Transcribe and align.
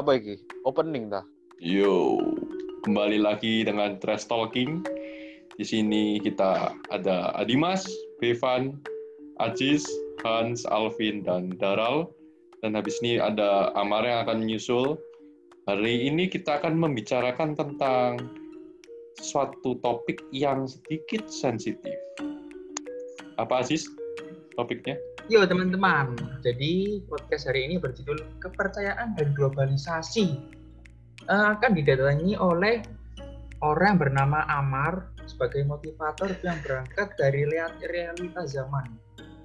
Apa 0.00 0.16
iki? 0.16 0.40
Opening 0.64 1.12
dah. 1.12 1.20
Yo, 1.60 2.16
kembali 2.88 3.20
lagi 3.20 3.68
dengan 3.68 4.00
Trash 4.00 4.32
Talking. 4.32 4.80
Di 5.60 5.64
sini 5.68 6.16
kita 6.16 6.72
ada 6.88 7.36
Adimas, 7.36 7.84
Bevan, 8.16 8.80
Ajis, 9.44 9.84
Hans, 10.24 10.64
Alvin, 10.64 11.20
dan 11.20 11.52
Daral. 11.60 12.08
Dan 12.64 12.80
habis 12.80 12.96
ini 13.04 13.20
ada 13.20 13.76
Amar 13.76 14.08
yang 14.08 14.24
akan 14.24 14.48
menyusul. 14.48 14.96
Hari 15.68 16.08
ini 16.08 16.32
kita 16.32 16.64
akan 16.64 16.80
membicarakan 16.80 17.52
tentang 17.52 18.24
suatu 19.20 19.76
topik 19.84 20.24
yang 20.32 20.64
sedikit 20.64 21.28
sensitif. 21.28 22.00
Apa 23.36 23.60
Aziz 23.60 23.84
topiknya? 24.56 24.96
Yo 25.30 25.46
teman-teman, 25.46 26.18
jadi 26.42 26.98
podcast 27.06 27.46
hari 27.46 27.70
ini 27.70 27.78
berjudul 27.78 28.18
Kepercayaan 28.42 29.14
dan 29.14 29.30
Globalisasi. 29.30 30.26
Eh, 31.30 31.46
akan 31.54 31.70
didatangi 31.70 32.34
oleh 32.34 32.82
orang 33.62 33.94
bernama 33.94 34.42
Amar 34.50 35.14
sebagai 35.30 35.62
motivator 35.62 36.34
yang 36.42 36.58
berangkat 36.66 37.14
dari 37.14 37.46
realita 37.46 38.42
zaman. 38.42 38.90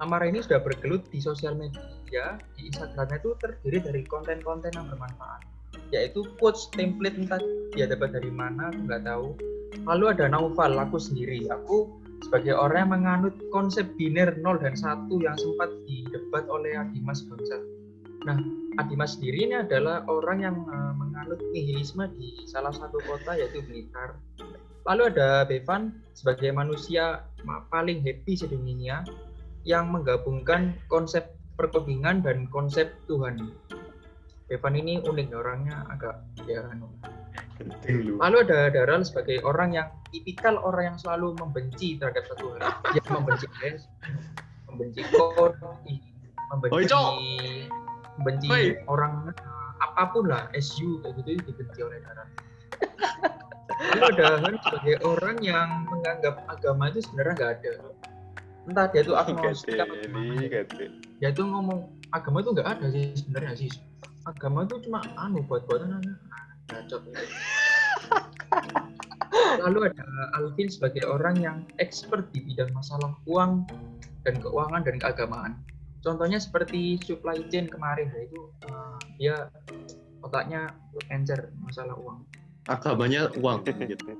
Amar 0.02 0.26
ini 0.26 0.42
sudah 0.42 0.58
bergelut 0.58 1.06
di 1.14 1.22
sosial 1.22 1.54
media, 1.54 2.42
di 2.58 2.66
Instagramnya 2.66 3.22
itu 3.22 3.38
terdiri 3.38 3.78
dari 3.86 4.02
konten-konten 4.10 4.74
yang 4.74 4.90
bermanfaat, 4.90 5.46
yaitu 5.94 6.26
quotes 6.42 6.66
template 6.74 7.14
entah 7.14 7.38
dia 7.78 7.86
dapat 7.86 8.10
dari 8.10 8.34
mana, 8.34 8.74
nggak 8.74 9.06
tahu. 9.06 9.38
Lalu 9.86 10.18
ada 10.18 10.34
Naufal, 10.34 10.82
aku 10.82 10.98
sendiri. 10.98 11.46
Aku 11.46 12.02
sebagai 12.24 12.56
orang 12.56 12.88
yang 12.88 12.92
menganut 12.92 13.36
konsep 13.52 13.86
biner 14.00 14.36
0 14.40 14.64
dan 14.64 14.76
1 14.78 15.10
yang 15.20 15.36
sempat 15.36 15.70
didebat 15.84 16.46
oleh 16.48 16.78
Adimas 16.78 17.26
Bangsat. 17.28 17.62
Nah, 18.26 18.38
Adimas 18.80 19.16
sendiri 19.20 19.48
ini 19.50 19.56
adalah 19.62 20.04
orang 20.08 20.38
yang 20.44 20.56
uh, 20.68 20.94
menganut 20.96 21.40
nihilisme 21.52 22.08
di 22.18 22.44
salah 22.48 22.72
satu 22.72 22.98
kota 23.06 23.38
yaitu 23.38 23.62
Blitar. 23.64 24.20
Lalu 24.86 25.16
ada 25.16 25.46
Bevan 25.50 25.98
sebagai 26.14 26.54
manusia 26.54 27.26
paling 27.74 28.06
happy 28.06 28.38
sedunia 28.38 29.02
yang 29.66 29.90
menggabungkan 29.90 30.78
konsep 30.86 31.34
perkodingan 31.58 32.22
dan 32.22 32.46
konsep 32.54 32.94
Tuhan. 33.10 33.50
Bevan 34.46 34.76
ini 34.78 35.02
unik 35.02 35.34
orangnya 35.34 35.90
agak 35.90 36.22
ya 36.46 36.70
anu, 37.56 38.20
Lalu 38.20 38.36
ada 38.48 38.60
Daral 38.72 39.02
sebagai 39.08 39.40
orang 39.48 39.76
yang 39.76 39.88
tipikal 40.12 40.60
orang 40.60 40.94
yang 40.94 40.98
selalu 41.00 41.36
membenci 41.40 41.96
terhadap 41.96 42.28
satu 42.28 42.56
hal. 42.56 42.76
Dia 42.92 43.04
membenci 43.08 43.48
es, 43.64 43.88
membenci 44.68 45.02
kodi, 45.16 45.96
membenci 46.52 46.76
Oi, 46.76 47.68
membenci 48.20 48.48
Oi. 48.52 48.66
orang 48.92 49.32
uh, 49.32 49.72
apa 49.80 50.12
pun 50.12 50.28
lah, 50.28 50.52
SU 50.60 51.00
kayak 51.00 51.16
gitu 51.24 51.40
dibenci 51.48 51.80
oleh 51.80 52.00
Daral. 52.04 52.28
Lalu 53.76 54.04
ada 54.16 54.26
Han 54.40 54.56
sebagai 54.64 54.96
orang 55.04 55.38
yang 55.44 55.88
menganggap 55.92 56.44
agama 56.48 56.92
itu 56.92 57.04
sebenarnya 57.04 57.34
nggak 57.36 57.52
ada. 57.60 57.72
Entah 58.66 58.86
dia 58.90 59.02
itu 59.06 59.14
agnostik 59.14 59.78
apa 59.78 59.94
Dia 61.22 61.30
itu 61.30 61.44
ngomong 61.44 61.92
agama 62.10 62.42
itu 62.42 62.50
nggak 62.56 62.68
ada 62.68 62.86
sih 62.92 63.14
sebenarnya 63.16 63.54
sih. 63.56 63.70
Agama 64.26 64.66
itu 64.66 64.82
cuma 64.90 65.06
anu 65.22 65.46
buat-buatan 65.46 66.02
anak 66.02 66.18
bacot 66.86 67.02
Lalu 69.36 69.90
ada 69.92 70.06
Alvin 70.38 70.70
sebagai 70.70 71.04
orang 71.10 71.36
yang 71.42 71.58
expert 71.82 72.30
di 72.32 72.46
bidang 72.46 72.70
masalah 72.72 73.18
uang 73.26 73.66
dan 74.24 74.38
keuangan 74.40 74.86
dan 74.86 74.96
keagamaan. 75.02 75.52
Contohnya 76.06 76.38
seperti 76.38 77.02
supply 77.02 77.42
chain 77.50 77.66
kemarin, 77.66 78.14
yaitu 78.14 78.46
uh, 78.70 78.96
dia 79.18 79.50
otaknya 80.22 80.70
encer 81.10 81.50
masalah 81.66 81.98
uang. 81.98 82.22
Agamanya 82.70 83.34
uang 83.42 83.66
gitu. 83.66 84.14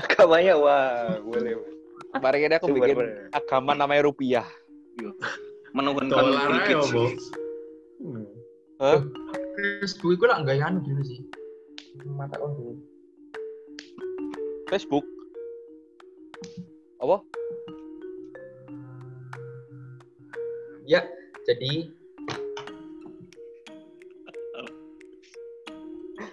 Agamanya 0.00 0.54
uang, 0.56 1.28
boleh. 1.28 1.52
Kemarin 2.16 2.40
ini 2.48 2.56
aku 2.56 2.68
bikin 2.72 2.96
agama 3.36 3.76
namanya 3.76 4.08
rupiah. 4.08 4.48
Menurunkan 5.76 6.08
dolar 6.08 6.50
ya, 6.68 6.80
Hah? 8.82 8.98
Facebook 9.56 10.18
itu 10.18 10.24
lah 10.26 10.40
nggak 10.42 10.58
anu 10.64 10.80
dulu 10.80 11.02
sih 11.04 11.20
mata 12.08 12.40
on 12.40 12.52
dulu. 12.56 12.74
Facebook. 14.72 15.04
Apa? 17.02 17.20
Ya 20.88 21.04
jadi 21.44 21.90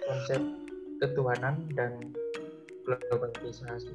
konsep 0.06 0.40
ketuhanan 1.00 1.56
dan 1.74 2.12
globalisasi. 2.84 3.94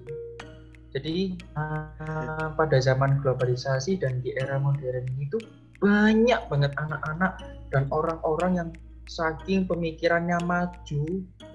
Jadi 0.96 1.36
uh, 1.60 2.56
pada 2.56 2.80
zaman 2.80 3.20
globalisasi 3.20 4.00
dan 4.00 4.24
di 4.24 4.32
era 4.32 4.56
modern 4.56 5.04
itu 5.20 5.36
banyak 5.84 6.40
banget 6.48 6.72
anak-anak 6.80 7.36
dan 7.76 7.84
orang-orang 7.92 8.52
yang 8.56 8.70
saking 9.06 9.68
pemikirannya 9.68 10.40
maju 10.48 11.04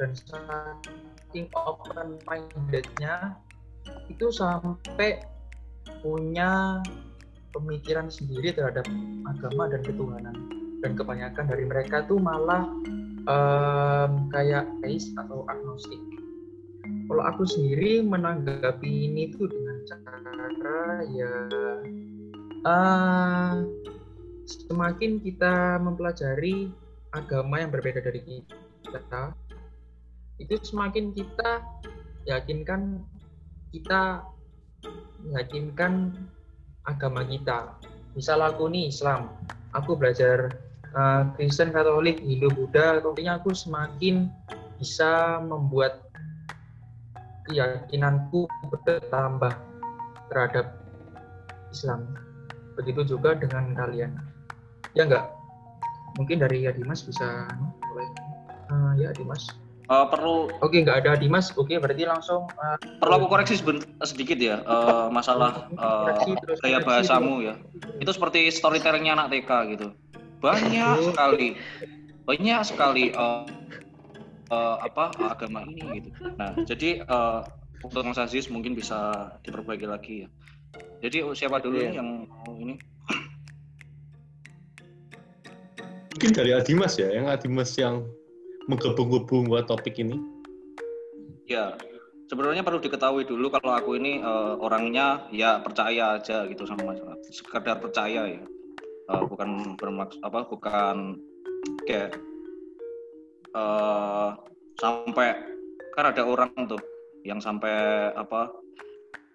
dan 0.01 0.17
saking 0.17 1.47
open 1.53 2.17
mindednya 2.25 3.37
itu 4.09 4.33
sampai 4.33 5.21
punya 6.01 6.81
pemikiran 7.53 8.09
sendiri 8.09 8.57
terhadap 8.57 8.89
agama 9.29 9.69
dan 9.69 9.85
ketuhanan 9.85 10.37
dan 10.81 10.97
kebanyakan 10.97 11.45
dari 11.45 11.65
mereka 11.69 12.09
tuh 12.09 12.17
malah 12.17 12.65
um, 13.29 14.33
kayak 14.33 14.65
ateis 14.81 15.13
atau 15.21 15.45
agnostik. 15.53 16.01
Kalau 16.81 17.23
aku 17.27 17.45
sendiri 17.45 18.01
menanggapi 18.01 19.11
ini 19.11 19.35
tuh 19.37 19.51
dengan 19.51 19.77
cara 19.85 21.05
ya 21.11 21.35
uh, 22.65 23.61
semakin 24.47 25.21
kita 25.21 25.83
mempelajari 25.83 26.71
agama 27.13 27.61
yang 27.61 27.75
berbeda 27.75 28.01
dari 28.01 28.23
kita 28.87 29.35
itu 30.41 30.57
semakin 30.65 31.13
kita 31.13 31.61
yakinkan 32.25 33.05
kita 33.71 34.25
yakinkan 35.31 36.17
agama 36.89 37.23
kita. 37.29 37.77
Misal 38.17 38.41
aku 38.43 38.73
nih 38.73 38.89
Islam. 38.89 39.31
Aku 39.77 39.95
belajar 39.95 40.51
uh, 40.97 41.31
Kristen 41.37 41.71
Katolik 41.71 42.19
Hindu 42.19 42.51
Buddha 42.51 42.99
tentunya 42.99 43.39
aku 43.39 43.55
semakin 43.55 44.27
bisa 44.81 45.39
membuat 45.45 46.09
keyakinanku 47.47 48.49
bertambah 48.73 49.55
terhadap 50.33 50.81
Islam. 51.71 52.17
Begitu 52.75 53.15
juga 53.15 53.37
dengan 53.37 53.77
kalian. 53.77 54.17
Ya 54.97 55.07
enggak? 55.07 55.31
Mungkin 56.19 56.43
dari 56.43 56.67
Adimas 56.67 57.07
bisa 57.07 57.47
mulai 57.87 58.09
uh, 58.75 58.93
ya 58.99 59.15
Adimas 59.15 59.47
uh, 59.91 60.07
perlu 60.07 60.49
oke 60.63 60.71
okay, 60.71 60.87
nggak 60.87 61.05
ada 61.05 61.19
Adimas 61.19 61.51
oke 61.59 61.67
okay, 61.67 61.77
berarti 61.83 62.07
langsung 62.07 62.47
uh, 62.47 62.79
perlu 63.03 63.21
aku 63.21 63.27
koreksi 63.27 63.59
sedikit 64.07 64.39
ya 64.39 64.63
uh, 64.65 65.11
masalah 65.11 65.67
uh, 65.77 66.15
gaya 66.63 66.79
bahasamu 66.81 67.43
ya. 67.45 67.55
Itu 67.99 68.15
seperti 68.15 68.47
storytellingnya 68.55 69.19
anak 69.19 69.35
TK 69.35 69.51
gitu. 69.77 69.89
Banyak 70.41 71.13
sekali 71.13 71.59
banyak 72.25 72.61
sekali 72.63 73.11
uh, 73.19 73.45
uh, 74.55 74.77
apa 74.87 75.11
agama 75.27 75.67
ini 75.67 76.01
gitu. 76.01 76.09
Nah 76.39 76.55
jadi 76.65 77.03
uh, 77.11 77.43
untuk 77.83 78.07
Mas 78.07 78.21
Aziz 78.23 78.47
mungkin 78.47 78.79
bisa 78.79 79.35
diperbaiki 79.43 79.87
lagi 79.91 80.15
ya. 80.25 80.29
Jadi 81.01 81.25
siapa 81.33 81.59
dulu 81.59 81.81
yeah. 81.81 81.97
yang 81.97 82.29
ini? 82.61 82.77
Mungkin 86.13 86.31
dari 86.37 86.53
Adimas 86.53 87.01
ya, 87.01 87.09
yang 87.09 87.33
Adimas 87.33 87.73
yang 87.81 88.05
menggabung-gabung 88.69 89.49
buat 89.49 89.65
topik 89.69 89.97
ini. 90.03 90.19
Ya, 91.49 91.75
sebenarnya 92.29 92.63
perlu 92.63 92.79
diketahui 92.83 93.27
dulu 93.27 93.51
kalau 93.51 93.73
aku 93.75 93.97
ini 93.99 94.21
uh, 94.23 94.59
orangnya 94.61 95.27
ya 95.35 95.59
percaya 95.63 96.21
aja 96.21 96.47
gitu 96.47 96.67
sama 96.69 96.95
masalah, 96.95 97.17
sekedar 97.31 97.77
percaya 97.81 98.39
ya, 98.39 98.43
uh, 99.11 99.23
bukan 99.27 99.75
bermaksud 99.81 100.21
apa, 100.23 100.47
bukan 100.47 101.19
kayak 101.89 102.15
uh, 103.57 104.37
sampai 104.79 105.35
kan 105.99 106.11
ada 106.15 106.23
orang 106.23 106.51
tuh 106.71 106.81
yang 107.27 107.43
sampai 107.43 108.09
apa 108.15 108.55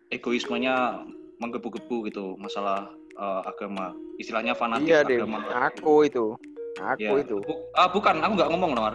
egoismenya 0.10 1.04
menggebu-gebu 1.44 2.08
gitu 2.08 2.40
masalah 2.40 2.88
uh, 3.20 3.44
agama 3.44 3.92
istilahnya 4.16 4.56
fanatik 4.56 4.88
iya, 4.88 5.04
agama. 5.04 5.44
aku 5.52 6.08
itu 6.08 6.40
Aku 6.76 7.00
ya. 7.00 7.24
itu. 7.24 7.38
ah, 7.80 7.88
bukan, 7.88 8.20
aku 8.20 8.32
nggak 8.36 8.50
ngomong, 8.52 8.72
Nomar. 8.76 8.94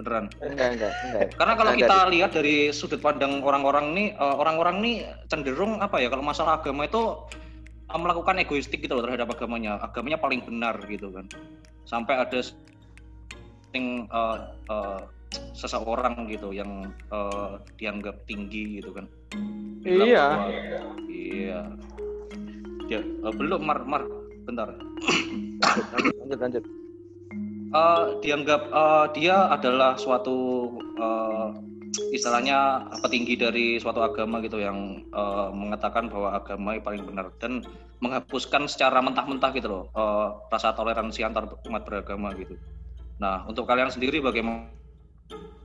Beneran. 0.00 0.32
Enggak, 0.40 0.68
enggak, 0.80 0.92
enggak. 1.04 1.28
Karena 1.36 1.54
kalau 1.60 1.72
kita 1.76 1.96
lihat 2.08 2.30
dari 2.32 2.56
sudut 2.72 3.04
pandang 3.04 3.44
orang-orang 3.44 3.92
nih, 3.92 4.08
uh, 4.16 4.40
orang-orang 4.40 4.80
nih 4.80 4.96
cenderung 5.28 5.84
apa 5.84 6.00
ya, 6.00 6.08
kalau 6.08 6.24
masalah 6.24 6.64
agama 6.64 6.88
itu 6.88 7.28
uh, 7.92 8.00
melakukan 8.00 8.40
egoistik 8.40 8.80
gitu 8.80 8.96
loh 8.96 9.04
terhadap 9.04 9.28
agamanya. 9.28 9.76
Agamanya 9.84 10.16
paling 10.16 10.40
benar 10.40 10.80
gitu 10.88 11.12
kan. 11.12 11.28
Sampai 11.84 12.16
ada 12.16 12.40
memposting 13.70 14.10
uh, 14.10 14.38
uh, 14.66 15.00
seseorang 15.54 16.26
gitu 16.26 16.50
yang 16.50 16.90
uh, 17.14 17.62
dianggap 17.78 18.26
tinggi 18.26 18.82
gitu 18.82 18.90
kan. 18.90 19.06
Iya. 19.86 20.26
iya. 21.06 21.60
Ya, 22.90 23.00
uh, 23.22 23.30
belum 23.30 23.62
mar 23.62 23.86
mar 23.86 24.02
bentar. 24.42 24.74
lanjut 26.26 26.40
lanjut. 26.42 26.64
Uh, 27.70 28.18
dianggap 28.18 28.66
uh, 28.74 29.06
dia 29.14 29.46
adalah 29.46 29.94
suatu 29.94 30.66
uh, 30.98 31.54
istilahnya 32.10 32.90
petinggi 32.98 33.38
dari 33.38 33.66
suatu 33.78 34.02
agama 34.02 34.42
gitu 34.42 34.58
yang 34.58 35.06
uh, 35.14 35.54
mengatakan 35.54 36.10
bahwa 36.10 36.34
agama 36.34 36.74
yang 36.74 36.82
paling 36.82 37.02
benar 37.06 37.30
dan 37.38 37.62
menghapuskan 38.02 38.66
secara 38.66 38.98
mentah-mentah 38.98 39.54
gitu 39.54 39.68
loh 39.70 39.84
uh, 39.94 40.42
rasa 40.50 40.74
toleransi 40.74 41.22
antar 41.22 41.46
umat 41.70 41.86
beragama 41.86 42.34
gitu. 42.34 42.58
Nah 43.22 43.46
untuk 43.46 43.70
kalian 43.70 43.94
sendiri 43.94 44.18
bagaimana 44.18 44.66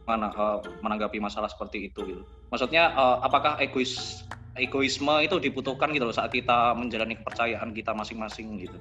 mana 0.05 0.29
uh, 0.37 0.61
menanggapi 0.85 1.17
masalah 1.17 1.49
seperti 1.49 1.89
itu 1.89 2.05
gitu. 2.05 2.21
Maksudnya 2.53 2.93
uh, 2.93 3.17
apakah 3.25 3.57
egois 3.57 4.21
egoisme 4.53 5.25
itu 5.25 5.41
dibutuhkan 5.41 5.89
gitu 5.89 6.05
loh 6.05 6.13
saat 6.13 6.29
kita 6.29 6.77
menjalani 6.77 7.17
kepercayaan 7.17 7.73
kita 7.73 7.97
masing-masing 7.97 8.61
gitu. 8.61 8.77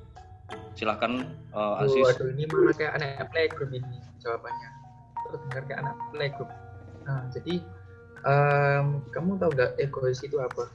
Silahkan 0.74 1.22
uh, 1.54 1.82
Aziz. 1.82 2.02
Waduh, 2.02 2.34
ini 2.34 2.44
malah 2.50 2.74
kayak 2.74 2.92
anak 2.98 3.30
playgroup 3.30 3.70
ini 3.70 3.98
jawabannya. 4.18 4.70
Terus 5.24 5.40
dengar 5.48 5.62
kayak 5.70 5.80
anak 5.86 5.96
playgroup. 6.10 6.50
Nah, 7.06 7.22
jadi 7.30 7.54
um, 8.26 8.86
kamu 9.14 9.38
tahu 9.38 9.50
nggak 9.54 9.70
egois 9.78 10.18
itu 10.26 10.36
apa? 10.42 10.66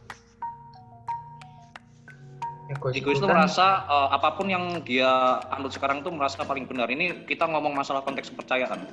Egois, 2.69 2.93
egois 2.95 3.17
itu 3.17 3.25
kan, 3.25 3.33
merasa 3.33 3.83
uh, 3.89 4.13
apa 4.13 4.37
pun 4.37 4.47
yang 4.47 4.85
dia 4.85 5.41
anut 5.51 5.73
sekarang 5.73 6.05
itu 6.05 6.13
merasa 6.13 6.45
paling 6.45 6.69
benar. 6.69 6.87
Ini 6.87 7.25
kita 7.27 7.49
ngomong 7.49 7.73
masalah 7.75 8.05
konteks 8.05 8.31
kepercayaan. 8.31 8.85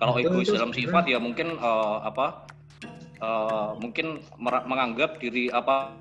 Kalau 0.00 0.16
egois 0.16 0.48
itu 0.48 0.56
dalam 0.56 0.72
sifat 0.72 1.04
ya 1.10 1.20
mungkin 1.20 1.60
uh, 1.60 2.00
apa 2.06 2.48
uh, 3.20 3.76
mungkin 3.76 4.24
menganggap 4.40 5.20
diri 5.20 5.52
apa 5.52 5.92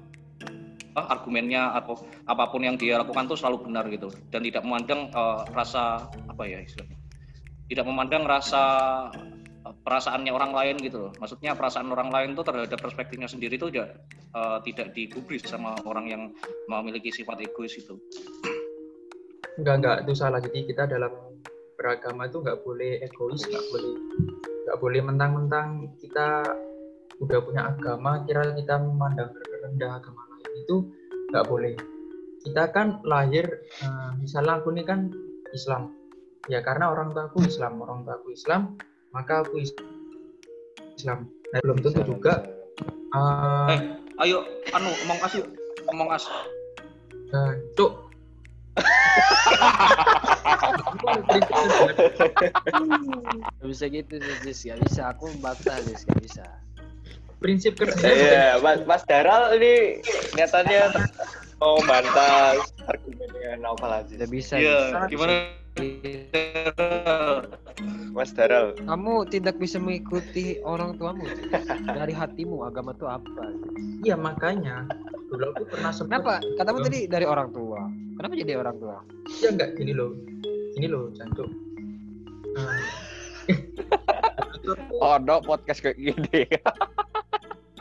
argumennya 1.08 1.72
atau 1.78 1.96
apa 2.28 2.52
pun 2.52 2.66
yang 2.66 2.76
dia 2.76 3.00
lakukan 3.00 3.30
itu 3.30 3.40
selalu 3.40 3.70
benar 3.70 3.88
gitu. 3.88 4.12
Dan 4.28 4.44
tidak 4.44 4.68
memandang 4.68 5.08
uh, 5.16 5.48
rasa 5.56 6.10
apa 6.28 6.44
ya 6.44 6.60
istilahnya 6.60 7.00
tidak 7.70 7.86
memandang 7.86 8.26
rasa 8.26 8.64
perasaannya 9.86 10.34
orang 10.34 10.52
lain 10.52 10.76
gitu 10.82 11.08
loh. 11.08 11.12
Maksudnya 11.22 11.54
perasaan 11.54 11.86
orang 11.94 12.10
lain 12.10 12.34
itu 12.34 12.42
terhadap 12.42 12.82
perspektifnya 12.82 13.30
sendiri 13.30 13.62
itu 13.62 13.70
tidak 13.70 14.02
uh, 14.34 14.58
tidak 14.66 14.92
digubris 14.98 15.46
sama 15.46 15.78
orang 15.86 16.10
yang 16.10 16.24
memiliki 16.66 17.14
sifat 17.14 17.46
egois 17.46 17.78
itu. 17.78 17.94
Enggak 19.62 19.76
enggak 19.86 19.98
itu 20.10 20.14
salah. 20.18 20.42
Jadi 20.42 20.66
kita 20.66 20.90
dalam 20.90 21.14
beragama 21.78 22.28
itu 22.28 22.44
nggak 22.44 22.60
boleh 22.66 23.00
egois 23.06 23.40
nggak 23.48 23.66
boleh 23.72 23.94
nggak 24.68 24.78
boleh 24.84 25.00
mentang-mentang 25.00 25.88
kita 26.04 26.44
udah 27.24 27.40
punya 27.40 27.72
agama 27.72 28.20
kira 28.28 28.52
kita 28.52 28.76
memandang 28.84 29.32
rendah 29.64 29.96
agama 29.96 30.29
itu 30.58 30.90
nggak 31.30 31.46
boleh. 31.46 31.74
Kita 32.40 32.72
kan 32.72 33.04
lahir 33.04 33.46
uh, 33.84 34.16
misalnya 34.18 34.64
aku 34.64 34.72
ini 34.74 34.84
kan 34.88 35.12
Islam. 35.52 35.94
Ya 36.48 36.64
karena 36.64 36.90
orang 36.90 37.14
tua 37.14 37.28
aku 37.30 37.44
Islam. 37.46 37.78
Orang 37.84 38.08
tua 38.08 38.18
aku 38.18 38.34
Islam 38.34 38.80
maka 39.14 39.46
aku 39.46 39.62
Islam. 39.62 41.30
Nah, 41.50 41.60
belum 41.66 41.82
tentu 41.82 42.06
juga 42.06 42.46
uh, 43.16 43.74
eh 43.74 43.82
ayo 44.22 44.46
anu 44.74 44.90
ngomong 45.06 45.20
as 45.26 45.34
yuk. 45.38 45.48
Ngomong 45.90 46.10
as 46.14 46.26
uh, 47.34 47.54
cuk. 47.76 47.92
Gak 53.60 53.68
bisa 53.68 53.86
gitu 53.92 54.14
Jis, 54.44 54.60
gak 54.66 54.80
bisa. 54.88 55.02
Aku 55.14 55.32
bantah 55.44 55.78
Jis, 55.84 56.06
gak 56.08 56.20
bisa. 56.22 56.46
Prinsip 57.40 57.80
kerja. 57.80 58.04
Iya, 58.04 58.48
Mas, 58.60 58.84
Mas 58.84 59.04
Daral 59.08 59.56
ini 59.56 60.04
nyatanya 60.36 60.92
mau 61.64 61.80
bantah 61.88 62.60
argumennya 62.88 63.64
Naufal 63.64 63.96
lagi. 63.96 64.20
Gak 64.20 64.28
bisa. 64.28 64.60
Iya, 64.60 65.08
gimana? 65.08 65.48
Mas 68.12 68.36
Daral. 68.36 68.76
Kamu 68.76 69.24
tidak 69.32 69.56
bisa 69.56 69.80
mengikuti 69.80 70.60
orang 70.68 71.00
tuamu. 71.00 71.24
Dari 71.88 72.12
hatimu 72.12 72.68
agama 72.68 72.92
itu 72.92 73.08
apa? 73.08 73.44
Iya, 74.04 74.20
makanya 74.20 74.84
dulu 75.32 75.56
aku 75.56 75.64
pernah 75.72 75.96
sempat 75.96 76.20
Kenapa? 76.20 76.34
Katamu 76.60 76.78
tadi 76.84 77.00
dari 77.08 77.24
orang 77.24 77.56
tua. 77.56 77.88
Kenapa 78.20 78.34
jadi 78.36 78.60
orang 78.60 78.76
tua? 78.84 79.00
Ya 79.40 79.56
enggak, 79.56 79.80
gini 79.80 79.96
loh. 79.96 80.12
Ini 80.76 80.88
loh. 80.92 81.08
Nah. 82.50 82.82
oh, 84.98 85.22
no, 85.22 85.38
podcast 85.46 85.86
kayak 85.86 86.02
gini. 86.02 86.50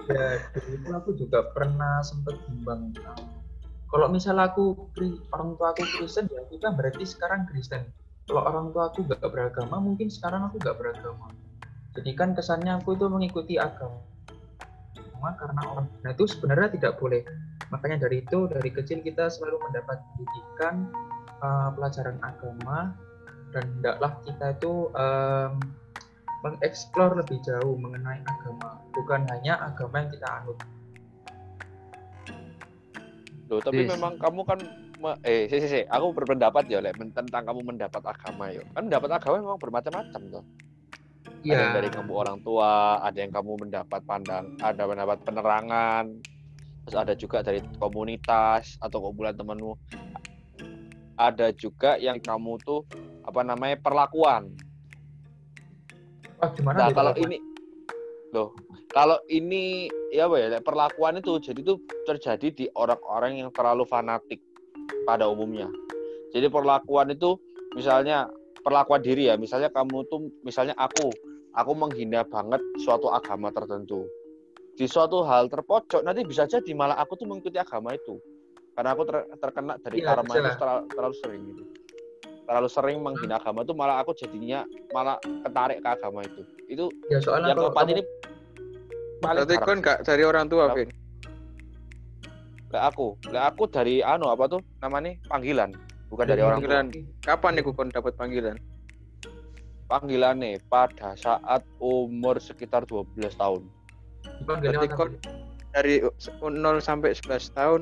Ya, 0.09 0.43
dulu 0.57 0.89
aku 0.97 1.11
juga 1.17 1.47
pernah 1.53 2.01
sempat 2.01 2.37
bimbang. 2.49 2.97
Kalau 3.89 4.07
misalnya 4.13 4.53
aku 4.53 4.93
orang 5.33 5.57
tua 5.57 5.73
aku 5.73 5.85
Kristen, 5.97 6.29
ya 6.29 6.45
kita 6.49 6.73
berarti 6.77 7.05
sekarang 7.09 7.49
Kristen. 7.49 7.89
Kalau 8.29 8.45
orang 8.45 8.73
tua 8.77 8.93
aku 8.93 9.09
gak 9.09 9.25
beragama, 9.25 9.81
mungkin 9.81 10.13
sekarang 10.13 10.45
aku 10.45 10.61
gak 10.61 10.77
beragama. 10.77 11.33
Jadi 11.97 12.11
kan 12.13 12.37
kesannya 12.37 12.77
aku 12.77 13.01
itu 13.01 13.09
mengikuti 13.09 13.57
agama 13.57 14.09
karena 15.35 15.61
orang 15.67 15.87
nah 16.07 16.15
itu 16.15 16.25
sebenarnya 16.31 16.79
tidak 16.79 17.03
boleh 17.03 17.27
makanya 17.75 18.07
dari 18.09 18.23
itu 18.23 18.47
dari 18.49 18.71
kecil 18.71 19.03
kita 19.03 19.29
selalu 19.29 19.59
mendapat 19.69 19.99
pendidikan 20.15 20.75
uh, 21.43 21.69
pelajaran 21.75 22.17
agama 22.23 22.95
dan 23.53 23.65
hendaklah 23.77 24.13
kita 24.25 24.55
itu 24.55 24.93
um, 24.95 25.53
mengeksplor 26.43 27.19
lebih 27.19 27.39
jauh 27.43 27.75
mengenai 27.75 28.23
agama 28.23 28.79
bukan 28.95 29.27
hanya 29.31 29.59
agama 29.59 30.07
yang 30.07 30.11
kita 30.15 30.29
anut. 30.43 30.59
Loh, 33.49 33.61
tapi 33.65 33.89
yes. 33.89 33.97
memang 33.97 34.21
kamu 34.21 34.41
kan 34.45 34.61
eh 35.25 35.47
sih 35.49 35.63
sih 35.63 35.85
aku 35.89 36.11
berpendapat 36.11 36.69
ya 36.69 36.83
like, 36.85 36.99
tentang 37.15 37.43
kamu 37.49 37.65
mendapat 37.65 38.03
agama 38.05 38.53
ya. 38.53 38.63
Kan 38.77 38.93
mendapat 38.93 39.11
agama 39.19 39.41
memang 39.41 39.59
bermacam-macam 39.59 40.23
tuh 40.31 40.45
ya. 41.43 41.55
ada 41.55 41.63
yang 41.63 41.75
dari 41.81 41.91
kamu 41.93 42.13
orang 42.13 42.39
tua 42.43 42.99
ada 43.03 43.19
yang 43.19 43.33
kamu 43.33 43.53
mendapat 43.67 44.01
pandang 44.07 44.45
ada 44.63 44.83
mendapat 44.89 45.19
penerangan 45.23 46.05
terus 46.87 46.97
ada 46.97 47.13
juga 47.13 47.45
dari 47.45 47.61
komunitas 47.77 48.81
atau 48.81 48.97
kumpulan 49.05 49.37
temanmu. 49.37 49.77
Ada 51.19 51.51
juga 51.53 51.99
yang 51.99 52.23
kamu 52.23 52.63
tuh 52.63 52.87
apa 53.27 53.45
namanya 53.45 53.77
perlakuan 53.77 54.55
gimana 56.55 56.77
nah 56.87 56.91
kalau 56.95 57.13
ini 57.19 57.37
loh 58.31 58.53
kalau 58.89 59.21
ini 59.29 59.89
ya 60.09 60.29
apa 60.29 60.37
ya 60.41 60.49
perlakuan 60.65 61.21
itu 61.21 61.37
jadi 61.45 61.61
itu 61.61 61.77
terjadi 62.09 62.49
di 62.51 62.65
orang-orang 62.73 63.45
yang 63.45 63.51
terlalu 63.53 63.85
fanatik 63.85 64.41
pada 65.05 65.29
umumnya. 65.29 65.69
Jadi 66.33 66.49
perlakuan 66.49 67.13
itu 67.13 67.37
misalnya 67.77 68.29
perlakuan 68.65 69.05
diri 69.05 69.29
ya 69.29 69.37
misalnya 69.37 69.69
kamu 69.69 70.09
tuh 70.09 70.33
misalnya 70.41 70.73
aku 70.81 71.13
aku 71.53 71.73
menghina 71.77 72.25
banget 72.25 72.65
suatu 72.81 73.13
agama 73.13 73.53
tertentu. 73.53 74.09
Di 74.73 74.89
suatu 74.89 75.21
hal 75.27 75.53
terpojok 75.53 76.01
nanti 76.01 76.25
bisa 76.25 76.49
jadi 76.49 76.73
malah 76.73 76.97
aku 76.97 77.21
tuh 77.21 77.29
mengikuti 77.29 77.61
agama 77.61 77.93
itu. 77.93 78.17
Karena 78.73 78.95
aku 78.95 79.03
ter, 79.11 79.27
terkena 79.43 79.75
dari 79.83 80.01
ya, 80.01 80.15
karma 80.15 80.33
itu 80.39 80.51
terlalu, 80.55 80.83
terlalu 80.95 81.15
sering 81.19 81.43
gitu 81.51 81.65
terlalu 82.49 82.69
sering 82.73 82.99
menghina 83.05 83.37
hmm. 83.37 83.45
agama 83.45 83.61
itu 83.61 83.75
malah 83.77 83.97
aku 84.01 84.17
jadinya 84.17 84.65
malah 84.91 85.21
ketarik 85.21 85.85
ke 85.85 85.89
agama 85.93 86.25
itu 86.25 86.43
itu 86.73 86.85
ya, 87.13 87.21
soalnya 87.21 87.53
yang 87.53 87.61
keempat 87.61 87.85
kamu... 87.85 87.93
ini 87.93 88.03
berarti 89.21 89.55
kan 89.61 89.77
nggak 89.85 89.99
dari 90.09 90.23
orang 90.25 90.47
tua 90.49 90.73
Vin 90.73 90.91
Lah 92.69 92.93
aku, 92.93 93.17
lah 93.33 93.49
aku 93.49 93.65
dari 93.65 94.05
anu 94.05 94.29
apa 94.29 94.45
tuh 94.45 94.61
namanya 94.85 95.17
panggilan, 95.25 95.73
bukan 96.13 96.29
dari, 96.29 96.37
dari 96.37 96.43
orang 96.45 96.61
panggilan. 96.61 96.87
Kapan 97.25 97.57
nih 97.57 97.65
kon 97.65 97.89
dapat 97.89 98.13
panggilan? 98.13 98.61
panggilannya 99.89 100.61
pada 100.69 101.17
saat 101.17 101.65
umur 101.81 102.37
sekitar 102.39 102.85
12 102.85 103.41
tahun. 103.41 103.65
Berarti 104.45 104.87
kok 104.93 105.09
dari 105.73 106.05
0 106.05 106.45
sampai 106.79 107.17
11 107.17 107.57
tahun 107.57 107.81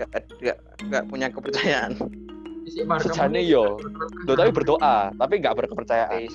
gak, 0.00 0.10
gak, 0.40 0.58
gak 0.88 1.04
punya 1.06 1.28
kepercayaan. 1.28 2.00
Sejane 2.66 3.40
yo, 3.44 3.76
Duh, 4.24 4.34
tapi 4.34 4.50
berdoa, 4.50 5.12
tapi 5.14 5.40
gak 5.40 5.56
berkepercayaan. 5.60 6.26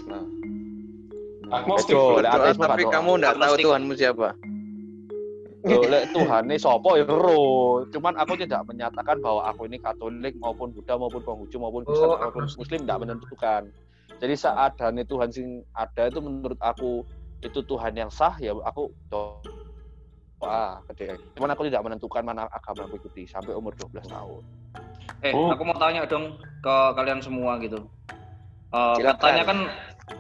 Agnostik, 1.50 1.98
berdoa, 1.98 2.54
tapi 2.54 2.84
kamu 2.86 3.12
gak 3.18 3.38
tahu 3.42 3.54
Tuhanmu 3.58 3.94
siapa. 3.98 4.38
Loh, 5.60 5.84
lek 5.92 6.16
Tuhan 6.16 6.48
ini 6.48 6.56
sopo 6.56 6.96
ya 6.96 7.04
ro. 7.04 7.84
Cuman 7.92 8.16
aku 8.16 8.40
tidak 8.40 8.64
menyatakan 8.64 9.20
bahwa 9.20 9.44
aku 9.44 9.68
ini 9.68 9.76
Katolik 9.76 10.32
maupun 10.40 10.72
Buddha 10.72 10.96
maupun 10.96 11.20
Konghucu 11.20 11.60
maupun 11.60 11.84
Kristen 11.84 12.08
oh, 12.08 12.16
maupun 12.16 12.48
Muslim 12.48 12.80
tidak 12.88 13.00
menentukan 13.04 13.68
jadi 14.20 14.36
saat 14.36 14.76
adanya 14.76 15.08
Tuhan 15.08 15.32
sing 15.32 15.48
ada 15.74 16.12
itu 16.12 16.20
menurut 16.20 16.60
aku 16.60 17.08
itu 17.40 17.60
Tuhan 17.64 17.96
yang 17.96 18.12
sah 18.12 18.36
ya 18.38 18.52
aku 18.68 18.92
doa 19.08 20.84
gede 20.92 21.16
cuman 21.40 21.56
aku 21.56 21.72
tidak 21.72 21.82
menentukan 21.88 22.22
mana 22.28 22.46
agama 22.52 22.86
aku 22.86 23.00
ikuti 23.00 23.24
sampai 23.26 23.56
umur 23.56 23.72
12 23.80 24.04
tahun 24.12 24.44
eh 25.26 25.34
oh. 25.36 25.52
aku 25.52 25.64
mau 25.68 25.78
tanya 25.78 26.08
dong 26.08 26.40
ke 26.64 26.76
kalian 26.96 27.20
semua 27.24 27.60
gitu 27.60 27.88
uh, 28.72 28.98
katanya 28.98 29.44
kan 29.44 29.60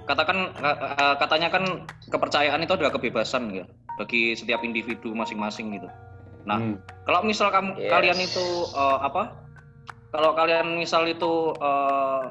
katakan 0.09 0.37
ka- 0.57 0.79
eh, 0.81 1.15
katanya 1.21 1.47
kan 1.53 1.63
kepercayaan 2.09 2.65
itu 2.65 2.73
adalah 2.73 2.93
kebebasan 2.93 3.53
ya 3.53 3.65
bagi 3.97 4.33
setiap 4.33 4.65
individu 4.65 5.13
masing-masing 5.13 5.75
gitu. 5.77 5.89
Nah, 6.47 6.57
Hmm. 6.57 6.75
kalau 7.05 7.21
misal 7.21 7.53
kamu 7.53 7.77
Yes. 7.77 7.91
kalian 7.93 8.19
itu 8.21 8.45
eh, 8.73 8.97
apa? 9.05 9.37
Kalau 10.09 10.33
kalian 10.33 10.81
misal 10.81 11.05
itu 11.05 11.53
eh, 11.61 12.21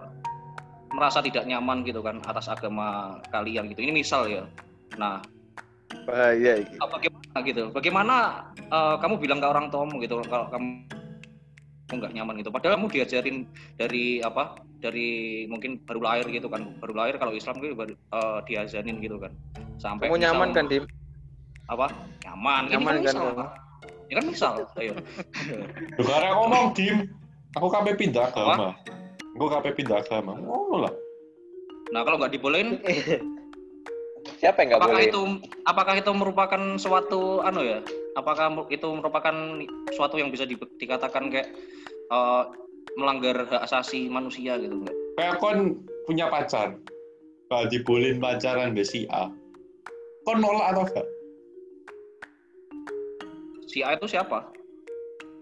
merasa 0.90 1.22
tidak 1.22 1.44
nyaman 1.46 1.86
gitu 1.86 2.02
kan 2.02 2.18
atas 2.26 2.50
agama 2.50 3.20
kalian 3.30 3.70
gitu. 3.70 3.86
Ini 3.86 3.92
misal 3.94 4.26
ya. 4.26 4.42
Nah, 4.98 5.22
bahaya 6.08 6.58
eh, 6.58 6.88
bagaimana 6.88 7.36
gitu? 7.46 7.62
Bagaimana 7.70 8.14
eh, 8.58 8.96
kamu 8.98 9.22
bilang 9.22 9.38
ke 9.38 9.46
orang 9.46 9.70
tuamu 9.70 10.02
gitu 10.02 10.18
kalau 10.26 10.50
kamu 10.50 10.88
nggak 11.88 12.12
nyaman 12.12 12.35
gitu. 12.45 12.52
Padahal 12.52 12.76
kamu 12.76 12.88
diajarin 12.92 13.37
dari 13.80 14.21
apa? 14.21 14.61
Dari 14.78 15.09
mungkin 15.49 15.80
baru 15.83 16.00
lahir 16.04 16.26
gitu 16.28 16.52
kan. 16.52 16.76
Baru 16.76 16.92
lahir 16.92 17.16
kalau 17.16 17.33
Islam 17.33 17.57
gitu 17.64 17.73
baru 17.73 17.95
eh, 17.97 18.38
diazanin 18.45 19.00
gitu 19.00 19.16
kan. 19.16 19.33
Sampai 19.80 20.12
Kamu 20.12 20.21
misal- 20.21 20.25
nyaman 20.37 20.49
kan, 20.52 20.64
Dim? 20.68 20.85
Apa? 21.68 21.87
Nyaman. 22.28 22.62
Nyaman 22.68 22.95
kan 23.00 23.04
kan, 23.04 23.14
misal. 23.16 23.26
Ya 24.09 24.14
kan 24.21 24.26
misal. 24.28 24.54
Ayo. 24.76 24.92
Lu 25.97 26.02
karena 26.04 26.28
ngomong 26.37 26.64
Dim, 26.76 26.97
aku 27.57 27.66
kape 27.73 27.97
pindah 27.97 28.28
agama. 28.28 28.76
Aku 29.37 29.47
kape 29.49 29.71
pindah 29.73 30.00
agama. 30.00 30.37
Ngono 30.37 30.76
lah. 30.88 30.92
Nah, 31.88 32.04
kalau 32.04 32.21
nggak 32.21 32.37
dibolehin 32.37 32.76
Siapa 34.37 34.61
yang 34.61 34.68
nggak 34.70 34.80
apakah 34.85 35.00
boleh? 35.00 35.08
itu 35.08 35.20
apakah 35.64 35.94
itu 35.97 36.11
merupakan 36.12 36.62
suatu 36.76 37.40
anu 37.40 37.64
ya 37.64 37.80
apakah 38.14 38.52
itu 38.68 38.88
merupakan 38.92 39.35
suatu 39.90 40.20
yang 40.20 40.28
bisa 40.28 40.44
di- 40.44 40.61
dikatakan 40.76 41.32
kayak 41.32 41.49
eh, 42.08 42.42
melanggar 42.94 43.49
hak 43.49 43.64
asasi 43.64 44.06
manusia 44.06 44.61
gitu 44.61 44.75
enggak 44.76 44.97
Kayak 45.14 45.35
kon 45.42 45.58
punya 46.04 46.30
pacar. 46.30 46.78
Kalau 47.49 47.66
dibolehin 47.66 48.20
pacaran 48.20 48.70
be 48.70 48.85
si 48.85 49.02
A. 49.08 49.32
Kon 50.23 50.38
nolak 50.38 50.70
atau 50.70 50.85
enggak? 50.85 51.06
si 53.66 53.82
A 53.82 53.94
itu 53.94 54.06
siapa 54.06 54.47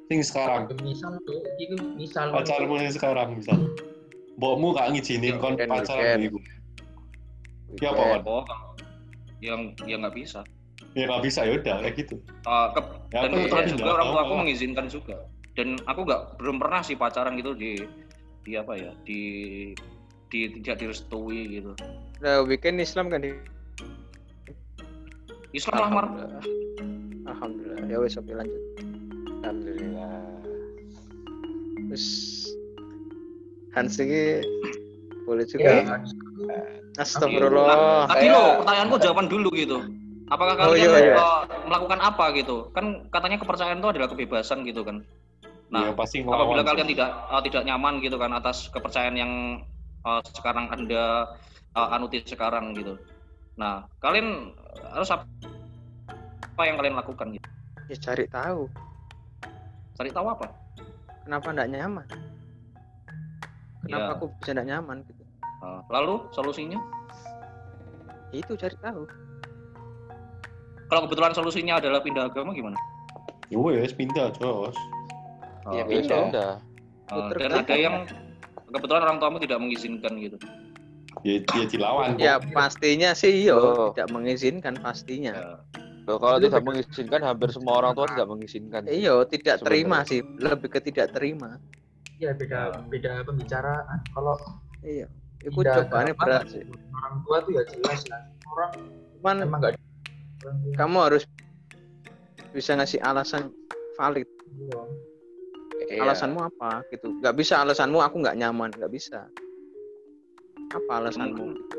Sing 0.07 0.23
sekarang. 0.23 0.71
misal 0.81 1.19
tuh 1.26 1.43
itu 1.59 1.75
misal 1.99 2.31
Pacarmu 2.31 2.78
yang 2.78 2.95
sekarang 2.95 3.37
misal. 3.37 3.59
Mbokmu 4.37 4.73
gak 4.73 4.95
ngizinin 4.95 5.37
kon 5.37 5.59
pacaran 5.59 6.23
weekend. 6.23 6.28
iku. 6.31 6.38
Ya 7.83 7.90
apa, 7.90 8.02
Wan? 8.07 8.23
oh 8.23 8.45
yang 9.40 9.76
yang 9.85 10.00
nggak 10.05 10.16
bisa 10.16 10.40
Ya 10.97 11.09
nggak 11.09 11.25
bisa 11.25 11.45
ya 11.45 11.57
udah 11.61 11.76
kayak 11.85 11.97
gitu. 11.97 12.16
Eh, 12.45 12.66
ke- 12.73 12.95
Ya, 13.12 13.21
dan 13.25 13.31
aku 13.33 13.37
kebetulan 13.49 13.64
juga 13.69 13.90
orang 13.97 14.09
tua 14.12 14.21
aku 14.25 14.35
mengizinkan 14.45 14.87
juga 14.88 15.16
dan 15.57 15.69
aku 15.88 16.00
nggak 16.05 16.23
belum 16.40 16.57
pernah 16.61 16.81
sih 16.85 16.97
pacaran 16.97 17.37
gitu 17.37 17.52
di 17.57 17.85
di 18.45 18.52
apa 18.57 18.73
ya 18.76 18.93
di 19.05 19.21
di 20.28 20.40
tidak 20.61 20.76
direstui 20.81 21.61
gitu 21.61 21.73
Nah, 22.21 22.40
weekend 22.45 22.81
Islam 22.81 23.12
kan 23.12 23.21
di 23.21 23.33
Islam 25.52 25.75
lah 25.78 25.88
Mar 25.88 26.05
Alhamdulillah. 26.07 26.45
Alhamdulillah. 27.26 27.85
Ya 27.88 27.97
wes 28.00 28.16
oke 28.16 28.33
lanjut. 28.33 28.62
Alhamdulillah. 29.45 30.16
Terus 31.88 32.07
Hans 33.73 34.00
ini 34.00 34.40
boleh 35.25 35.45
Ya, 35.45 35.85
juga. 35.85 36.00
Nah, 36.97 37.05
Astagfirullah. 37.05 38.09
Tadi 38.09 38.27
lo 38.33 38.65
pertanyaanku 38.65 38.97
jawaban 39.01 39.27
dulu 39.29 39.49
gitu. 39.53 39.79
Apakah 40.27 40.59
Oh, 40.59 40.75
kalian 40.75 40.91
iya, 40.91 41.15
iya. 41.15 41.15
uh, 41.15 41.43
melakukan 41.71 42.01
apa 42.03 42.35
gitu? 42.35 42.73
Kan 42.75 43.07
katanya 43.15 43.39
kepercayaan 43.39 43.79
itu 43.79 43.89
adalah 43.95 44.09
kebebasan 44.11 44.67
gitu 44.67 44.83
kan. 44.83 45.07
ya 45.71 45.91
Nah, 45.91 45.95
pasti 45.95 46.23
apabila 46.23 46.63
kalian 46.67 46.89
tidak 46.91 47.11
uh, 47.31 47.43
tidak 47.43 47.63
nyaman 47.63 48.03
gitu 48.03 48.19
kan 48.19 48.35
atas 48.35 48.67
kepercayaan 48.75 49.15
yang 49.15 49.33
uh, 50.03 50.19
sekarang 50.35 50.67
anda 50.71 51.31
uh, 51.79 51.89
anuti 51.95 52.23
sekarang 52.27 52.75
gitu. 52.75 52.99
Nah, 53.55 53.87
kalian 54.03 54.51
harus 54.95 55.09
apa, 55.15 55.25
apa 56.57 56.63
yang 56.67 56.77
kalian 56.81 56.97
lakukan 56.99 57.27
gitu? 57.39 57.49
Ya 57.87 57.97
cari 58.03 58.27
tahu. 58.27 58.67
Cari 59.95 60.11
tahu 60.11 60.27
apa? 60.27 60.47
Kenapa 61.23 61.49
enggak 61.55 61.71
nyaman? 61.71 62.07
Kenapa 63.87 64.11
Ya. 64.11 64.15
aku 64.19 64.25
bisa 64.43 64.51
enggak 64.59 64.69
nyaman 64.75 64.97
gitu? 65.07 65.15
Lalu 65.89 66.25
solusinya? 66.31 66.79
Itu 68.31 68.55
cari 68.55 68.77
tahu. 68.79 69.07
Kalau 70.87 71.01
kebetulan 71.09 71.33
solusinya 71.33 71.75
adalah 71.79 71.99
pindah 71.99 72.31
agama 72.31 72.55
gimana? 72.55 72.79
Ya 73.51 73.59
wes 73.59 73.91
pindah 73.91 74.31
terus. 74.35 74.77
Iya, 75.67 75.67
Uh, 75.67 75.75
Ya 75.75 75.85
pindah. 75.87 76.23
uh, 76.31 76.55
Puter 77.11 77.37
dan 77.43 77.51
ada 77.59 77.75
yang 77.75 77.95
kebetulan 78.71 79.03
orang 79.03 79.19
tuamu 79.19 79.39
tidak 79.39 79.59
mengizinkan 79.59 80.13
gitu. 80.17 80.37
Ya 81.27 81.43
dia 81.43 81.65
dilawan. 81.67 82.15
Ya 82.19 82.39
pastinya 82.39 83.11
sih 83.13 83.47
yo 83.47 83.59
Oh. 83.59 83.91
tidak 83.91 84.15
mengizinkan 84.15 84.79
pastinya. 84.79 85.35
Ya. 85.35 85.55
Loh, 86.07 86.23
kalau 86.23 86.39
tidak 86.39 86.63
mengizinkan 86.63 87.19
hampir 87.19 87.51
semua 87.51 87.83
orang 87.83 87.99
tua 87.99 88.07
tidak 88.07 88.31
mengizinkan. 88.31 88.87
Iyo 88.87 89.27
tidak 89.27 89.59
Sebenarnya. 89.59 89.67
terima 89.67 89.99
sih, 90.07 90.21
lebih 90.39 90.69
ke 90.71 90.79
tidak 90.81 91.11
terima. 91.11 91.59
ya 92.17 92.33
beda 92.33 92.81
beda 92.89 93.27
pembicaraan 93.27 93.99
kalau 94.15 94.39
Iya. 94.81 95.05
Itu 95.47 95.55
pindah 95.55 95.87
cobaannya 95.87 96.15
berat 96.17 96.45
sih. 96.50 96.62
orang 96.93 97.15
tua 97.23 97.37
tuh 97.41 97.53
ya 97.53 97.62
jelas 97.65 98.00
lah 98.09 98.23
orang 98.49 98.71
Cuman 99.17 99.37
emang 99.41 99.61
tua. 99.62 99.73
kamu 100.75 100.97
harus 101.00 101.23
bisa 102.50 102.75
ngasih 102.75 102.99
alasan 103.00 103.55
valid. 103.95 104.26
Iya. 104.50 104.81
Iya. 105.87 106.00
Alasanmu 106.03 106.41
apa 106.43 106.83
gitu? 106.88 107.15
Gak 107.21 107.35
bisa 107.35 107.61
alasanmu 107.61 108.00
aku 108.00 108.19
nggak 108.19 108.35
nyaman, 108.35 108.73
nggak 108.73 108.88
bisa. 108.88 109.29
Apa 110.69 110.93
alasanmu? 110.99 111.53
Gitu. 111.53 111.79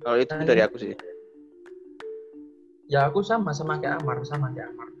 Kalau 0.00 0.16
itu 0.18 0.32
dari 0.38 0.60
aku 0.60 0.76
sih. 0.78 0.92
ya 2.84 3.08
aku 3.08 3.20
sama 3.20 3.48
sama 3.50 3.80
kayak 3.80 3.96
Amar 3.98 4.20
sama 4.22 4.52
kayak 4.52 4.68
Amar 4.70 4.92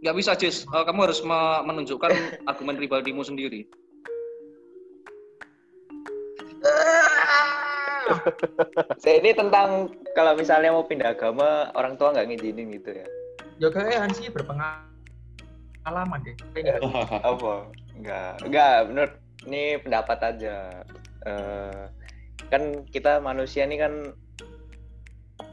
nggak 0.00 0.16
bisa 0.16 0.34
Jis 0.34 0.66
Eh, 0.66 0.82
kamu 0.82 1.06
harus 1.06 1.22
me- 1.22 1.62
menunjukkan 1.62 2.10
argumen 2.50 2.74
pribadimu 2.74 3.22
sendiri 3.22 3.62
ini 9.06 9.30
tentang 9.32 9.90
kalau 10.12 10.32
misalnya 10.34 10.70
mau 10.74 10.84
pindah 10.84 11.14
agama, 11.14 11.70
orang 11.74 11.94
tua 11.96 12.12
nggak 12.12 12.26
ngizinin 12.30 12.70
gitu 12.74 12.90
ya. 12.94 13.06
ya 13.60 13.68
kayak 13.68 14.08
Hansi 14.08 14.32
berpengalaman 14.32 16.18
deh 16.24 16.34
nggak- 16.64 16.80
Apa? 17.20 17.54
Enggak, 17.96 18.32
enggak, 18.46 18.76
menurut 18.88 19.12
ini 19.44 19.62
pendapat 19.80 20.18
aja. 20.24 20.56
Eh, 21.26 21.82
kan 22.48 22.62
kita 22.88 23.20
manusia 23.20 23.68
ini 23.68 23.76
kan 23.76 24.12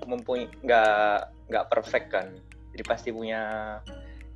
mempunyai 0.07 0.47
nggak 0.63 1.17
nggak 1.51 1.67
perfect 1.67 2.07
kan. 2.11 2.27
Jadi 2.71 2.83
pasti 2.87 3.09
punya 3.11 3.41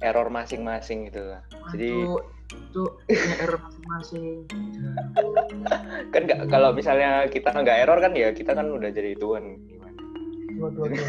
error 0.02 0.28
masing-masing 0.28 1.08
gitu 1.08 1.32
lah. 1.32 1.42
Jadi 1.72 1.92
itu 2.52 2.84
punya 3.08 3.36
error 3.40 3.60
masing-masing. 3.60 4.26
kan 6.14 6.22
nggak 6.28 6.40
kalau 6.48 6.70
misalnya 6.72 7.26
kita 7.28 7.52
nggak 7.52 7.78
error 7.84 8.00
kan 8.00 8.12
ya 8.12 8.30
kita 8.32 8.52
kan 8.52 8.68
udah 8.68 8.90
jadi 8.92 9.16
Tuhan 9.16 9.44
gimana? 9.66 10.00
Dua, 10.52 10.68
dua, 10.70 10.86
dua, 10.86 10.86
dua. 10.96 11.08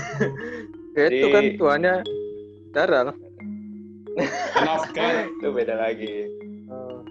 Ya, 0.93 1.05
itu 1.09 1.27
Jadi- 1.27 1.33
kan 1.33 1.45
tuannya. 1.57 1.95
Nafkah. 4.63 5.13
Itu 5.41 5.49
beda 5.53 5.75
lagi. 5.77 6.29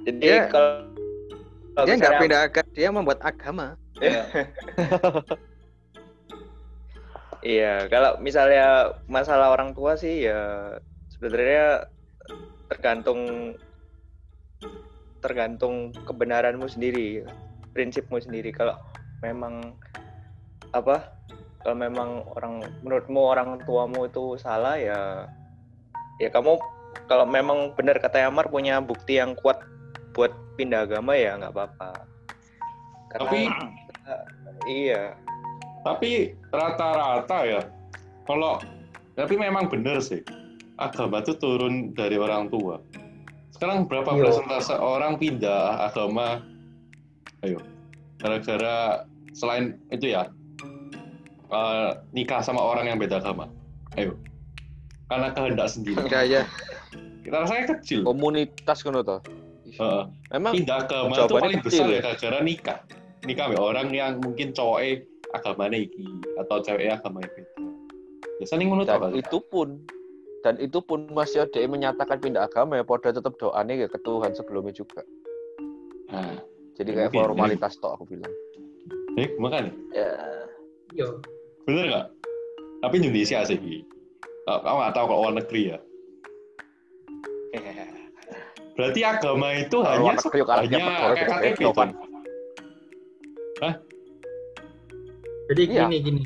Jadi 0.06 0.18
Dia- 0.22 0.50
kalau 0.50 0.86
kalau 1.72 1.86
Dia 1.88 1.96
nggak 1.98 2.14
pindah 2.20 2.42
agama, 2.46 2.70
dia 2.74 2.90
membuat 2.92 3.20
agama. 3.22 3.68
ya 4.02 4.24
Iya, 7.42 7.90
kalau 7.90 8.22
misalnya 8.22 8.94
masalah 9.10 9.50
orang 9.50 9.74
tua 9.74 9.98
sih 9.98 10.30
ya 10.30 10.78
sebenarnya 11.10 11.90
tergantung 12.70 13.54
tergantung 15.22 15.94
kebenaranmu 16.06 16.66
sendiri, 16.66 17.24
prinsipmu 17.72 18.18
sendiri. 18.18 18.50
Kalau 18.50 18.76
memang 19.22 19.78
apa? 20.74 21.14
Kalau 21.62 21.78
memang 21.78 22.26
orang 22.34 22.66
menurutmu 22.82 23.22
orang 23.22 23.62
tuamu 23.70 24.10
itu 24.10 24.34
salah 24.42 24.82
ya 24.82 25.30
ya 26.18 26.30
kamu 26.34 26.58
kalau 27.06 27.26
memang 27.30 27.78
benar 27.78 28.02
kata 28.02 28.26
Yamar 28.26 28.50
punya 28.50 28.82
bukti 28.82 29.22
yang 29.22 29.38
kuat 29.38 29.62
buat 30.18 30.34
pindah 30.58 30.90
agama 30.90 31.14
ya 31.14 31.38
nggak 31.38 31.54
apa-apa. 31.54 31.90
Karena 33.14 33.30
Tapi 33.30 33.42
iya, 34.66 35.14
tapi 35.86 36.34
rata-rata 36.50 37.38
ya 37.46 37.62
kalau 38.26 38.58
tapi 39.14 39.38
memang 39.38 39.70
benar 39.70 40.02
sih 40.02 40.26
agama 40.82 41.22
itu 41.22 41.38
turun 41.38 41.94
dari 41.94 42.18
orang 42.18 42.50
tua. 42.50 42.82
Sekarang 43.62 43.86
berapa 43.86 44.18
Iya. 44.18 44.26
persentase 44.26 44.74
orang 44.74 45.22
pindah 45.22 45.86
agama? 45.86 46.42
Ayo, 47.46 47.62
gara-gara 48.18 49.06
selain 49.38 49.78
itu 49.94 50.18
ya 50.18 50.34
eh, 51.54 51.90
nikah 52.10 52.42
sama 52.42 52.58
orang 52.58 52.90
yang 52.90 52.98
beda 52.98 53.22
agama. 53.22 53.46
Ayo, 54.02 54.18
karena 55.14 55.30
kehendak 55.38 55.70
sendiri. 55.70 56.02
Budaya. 56.02 56.42
Kita 57.22 57.38
rasanya 57.38 57.78
kecil. 57.78 58.02
Komunitas 58.02 58.82
kan 58.82 58.98
tuh. 58.98 59.22
Heeh. 59.78 60.04
Memang 60.34 60.54
pindah 60.58 60.78
agama 60.82 61.14
itu 61.22 61.36
paling 61.38 61.62
kecil 61.62 61.86
besar 61.86 61.86
ya 61.86 61.94
ya? 61.94 62.02
gara-gara 62.02 62.40
nikah. 62.42 62.80
nikah 63.30 63.46
sama 63.46 63.62
orang 63.62 63.88
yang 63.94 64.18
mungkin 64.26 64.58
cowoknya 64.58 65.06
agamanya 65.38 65.78
iki 65.86 66.10
atau 66.42 66.58
ceweknya 66.66 66.98
agamanya 66.98 67.30
beda. 67.30 67.54
Biasanya 68.42 68.64
ngono 68.66 68.84
itu 69.14 69.38
pun 69.54 69.86
dan 70.42 70.58
itu 70.58 70.82
pun 70.82 71.06
masih 71.14 71.46
ada 71.46 71.58
yang 71.58 71.74
menyatakan 71.74 72.18
pindah 72.18 72.50
agama 72.50 72.78
ya 72.78 72.84
pada 72.84 73.14
tetap 73.14 73.38
doanya 73.38 73.74
ya 73.76 73.88
ke 73.90 74.00
Tuhan 74.02 74.34
sebelumnya 74.34 74.74
juga 74.74 75.02
Nah, 76.12 76.36
jadi 76.76 76.92
kayak 76.92 77.10
Mungkin, 77.16 77.24
formalitas 77.24 77.80
tok 77.80 77.96
aku 77.96 78.04
bilang 78.10 78.34
eh 79.16 79.32
makanya 79.40 79.72
Ya. 79.96 80.10
Iya. 80.92 81.08
bener 81.64 81.84
nggak? 81.88 82.06
Tapi 82.82 82.94
Indonesia 83.00 83.40
sih. 83.46 83.56
Kau 84.44 84.60
nggak 84.60 84.92
tahu 84.92 85.06
kalau 85.08 85.20
luar 85.24 85.36
negeri 85.40 85.62
ya. 85.72 85.80
Berarti 88.76 89.00
agama 89.06 89.48
itu 89.56 89.78
Kalau 89.78 89.88
hanya 90.04 90.12
negeri 90.18 90.38
yuk, 90.42 90.48
kalau 90.48 90.62
hanya 90.66 90.80
KTP 91.30 91.60
kan? 91.72 91.90
itu. 93.62 93.72
Jadi 95.52 95.62
Iya. 95.68 95.86
gini 95.88 95.98
gini. 96.02 96.22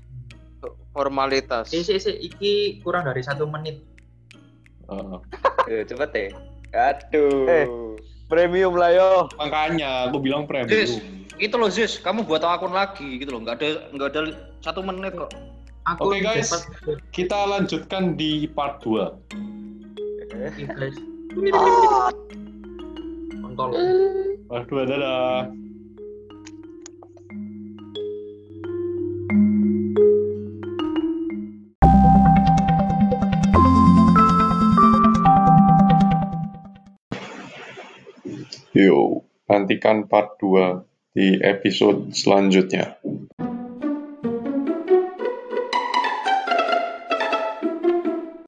formalitas 0.96 1.68
Si, 1.68 1.84
si, 1.84 2.00
si, 2.00 2.08
iki 2.24 2.80
kurang 2.80 3.04
dari 3.04 3.20
satu 3.20 3.44
menit. 3.46 3.84
Eh, 5.66 5.82
cepet 5.88 6.10
deh. 6.14 6.30
Aduh. 6.76 7.48
Eh. 7.48 7.68
premium 8.26 8.74
lah 8.74 8.90
yo 8.90 9.10
makanya 9.38 10.10
aku 10.10 10.18
bilang 10.18 10.50
premium. 10.50 10.74
itu 11.38 11.56
loh 11.60 11.70
Zis, 11.70 12.00
kamu 12.02 12.24
buat 12.26 12.42
akun 12.42 12.74
lagi 12.74 13.20
gitu 13.22 13.38
loh, 13.38 13.44
nggak 13.46 13.60
ada 13.62 13.70
nggak 13.94 14.10
ada 14.12 14.22
satu 14.66 14.82
menit 14.82 15.14
kok. 15.14 15.30
Aku 15.86 16.10
Oke, 16.10 16.26
guys. 16.26 16.50
dapat 16.50 16.98
Kita 17.14 17.46
lanjutkan 17.46 18.18
di 18.18 18.50
part 18.50 18.82
2. 18.82 19.06
Oke, 20.34 20.66
guys. 20.66 20.98
Kontol. 23.46 23.70
Part 24.50 24.66
2 24.66 24.90
dadah. 24.90 25.54
Yo, 38.76 39.24
nantikan 39.48 40.12
part 40.12 40.36
2 40.44 41.16
di 41.16 41.40
episode 41.40 42.12
selanjutnya. 42.12 43.00